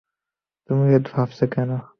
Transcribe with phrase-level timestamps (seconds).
[0.69, 1.71] তুমি হয়ত ভাবছ কেন।